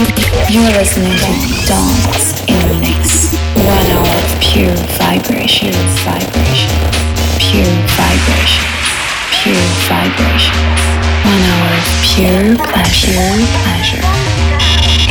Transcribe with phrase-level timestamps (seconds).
[0.00, 1.32] You're listening to
[1.68, 3.36] Dance in the Mix.
[3.52, 6.72] One hour of pure vibration, vibration,
[7.36, 7.68] pure
[8.00, 8.64] vibration,
[9.28, 9.60] pure
[9.92, 10.56] vibration.
[11.28, 13.28] One hour of pure pleasure,
[13.60, 14.00] pleasure.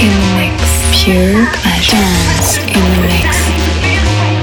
[0.02, 0.58] In the mix,
[1.04, 1.94] pure pleasure.
[1.94, 3.30] Dance in the mix.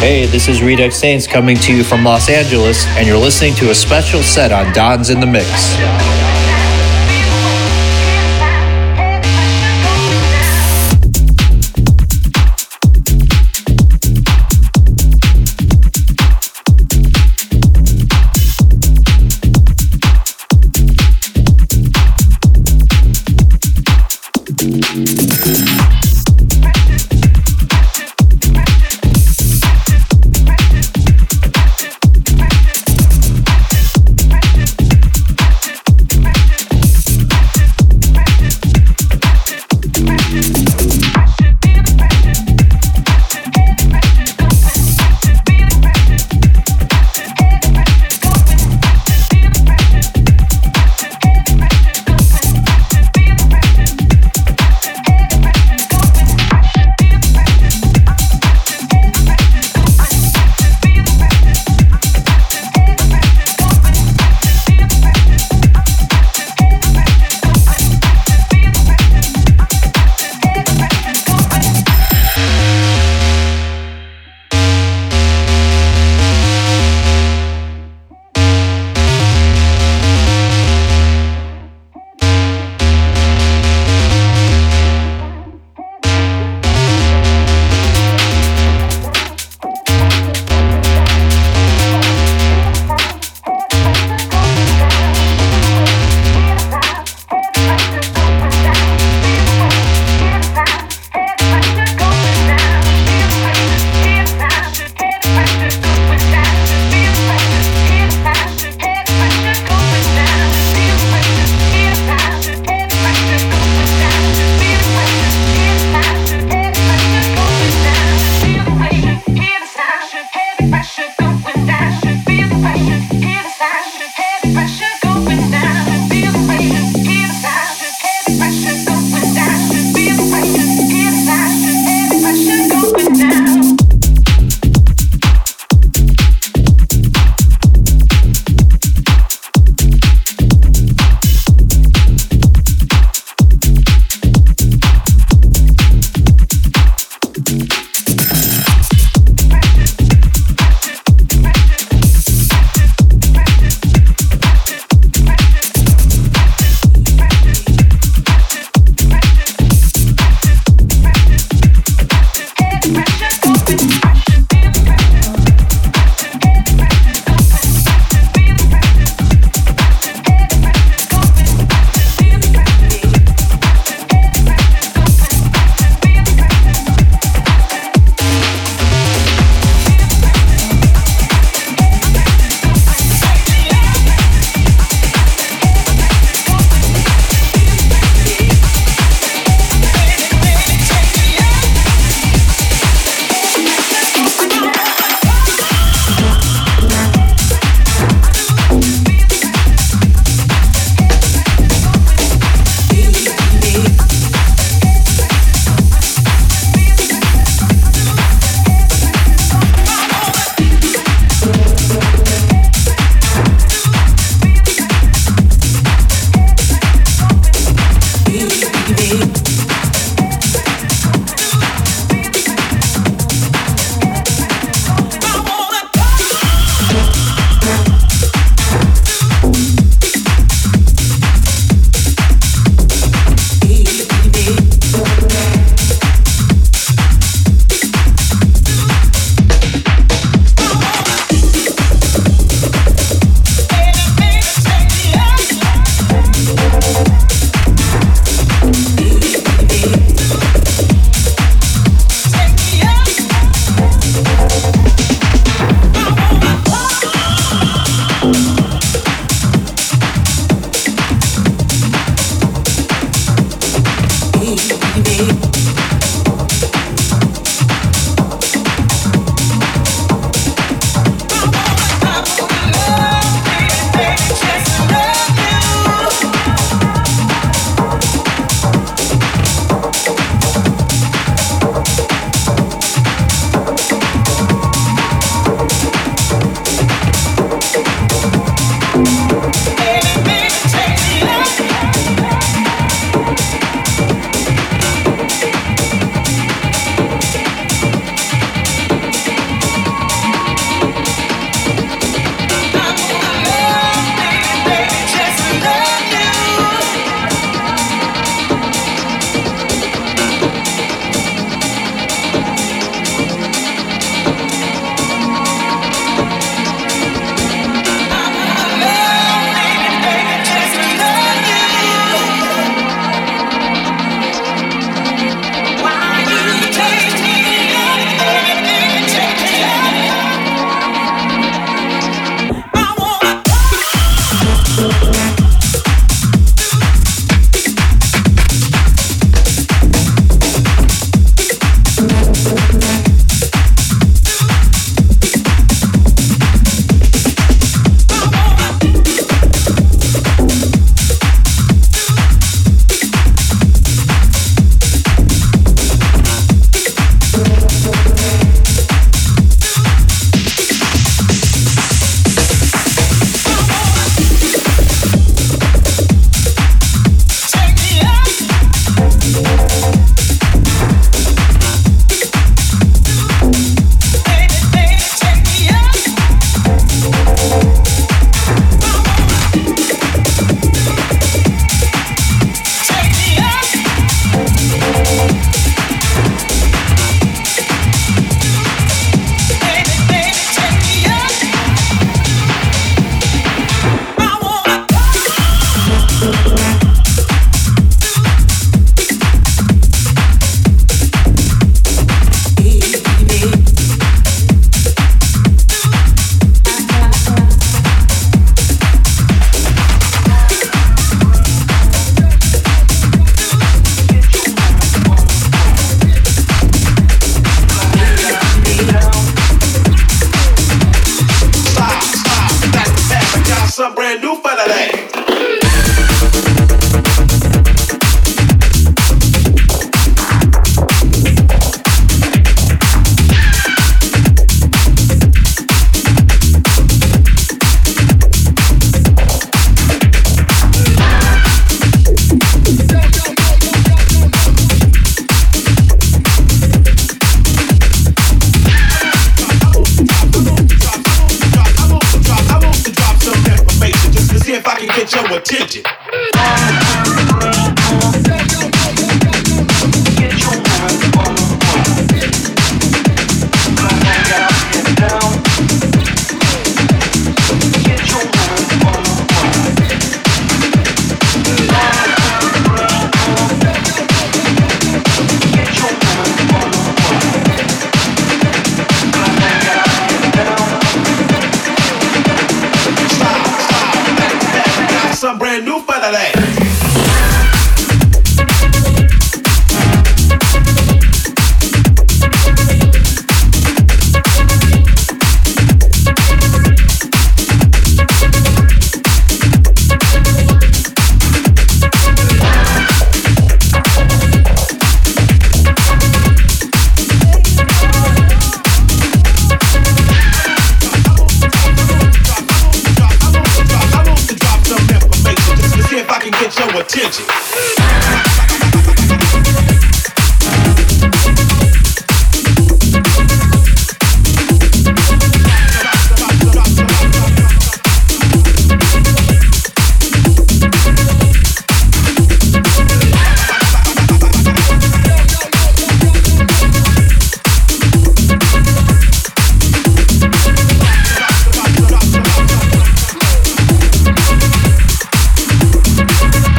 [0.01, 3.71] Hey, this is Redux Saints coming to you from Los Angeles, and you're listening to
[3.71, 5.77] a special set on Dance in the Mix.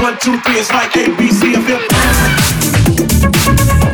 [0.07, 1.51] One, two, three, it's like ABC.
[1.53, 1.67] If
[3.67, 3.86] you're-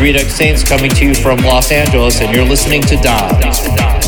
[0.00, 3.99] Redux Saints coming to you from Los Angeles, and you're listening to Dom.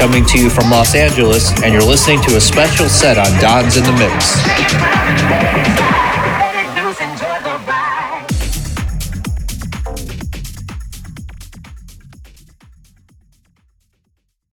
[0.00, 3.76] coming to you from Los Angeles, and you're listening to a special set on Dance
[3.76, 5.49] in the Mix.